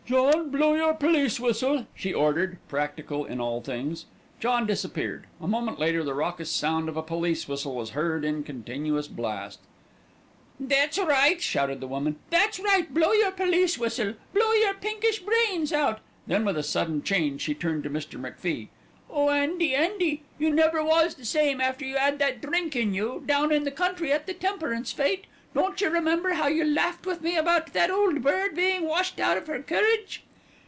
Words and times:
"John, 0.07 0.49
blow 0.49 0.73
your 0.73 0.93
police 0.93 1.39
whistle," 1.39 1.87
she 1.95 2.13
ordered, 2.13 2.57
practical 2.67 3.23
in 3.23 3.39
all 3.39 3.61
things. 3.61 4.07
John 4.41 4.67
disappeared. 4.67 5.25
A 5.39 5.47
moment 5.47 5.79
later 5.79 6.03
the 6.03 6.13
raucous 6.13 6.51
sound 6.51 6.89
of 6.89 6.97
a 6.97 7.01
police 7.01 7.47
whistle 7.47 7.75
was 7.75 7.91
heard 7.91 8.25
in 8.25 8.43
continuous 8.43 9.07
blast. 9.07 9.61
"That's 10.59 10.99
right!" 10.99 11.41
shouted 11.41 11.79
the 11.79 11.87
woman, 11.87 12.17
"that's 12.29 12.59
right! 12.59 12.93
Blow 12.93 13.13
your 13.13 13.31
police 13.31 13.77
whistle! 13.77 14.15
Blow 14.33 14.51
your 14.51 14.73
pinkish 14.73 15.19
brains 15.19 15.71
out!" 15.71 16.01
Then 16.27 16.43
with 16.43 16.57
a 16.57 16.63
sudden 16.63 17.03
change 17.03 17.39
she 17.39 17.53
turned 17.53 17.83
to 17.83 17.89
Mr. 17.89 18.19
MacFie. 18.19 18.67
"Oh, 19.09 19.29
Andy, 19.29 19.73
Andy! 19.73 20.23
You 20.37 20.53
never 20.53 20.83
was 20.83 21.15
the 21.15 21.23
same 21.23 21.59
man 21.59 21.69
after 21.69 21.85
you 21.85 21.95
'ad 21.95 22.19
that 22.19 22.41
drink 22.41 22.75
in 22.75 22.93
you 22.93 23.23
down 23.25 23.53
in 23.53 23.63
the 23.63 23.71
country 23.71 24.11
at 24.11 24.25
the 24.27 24.33
temperance 24.33 24.93
fête. 24.93 25.21
Don't 25.53 25.81
you 25.81 25.89
remember 25.89 26.35
how 26.35 26.47
you 26.47 26.63
laughed 26.63 27.05
with 27.05 27.21
me 27.21 27.35
about 27.35 27.73
that 27.73 27.91
Old 27.91 28.21
Bird 28.23 28.55
being 28.55 28.85
washed 28.87 29.19
out 29.19 29.35
of 29.35 29.47
her 29.47 29.59
carriage?" 29.61 30.23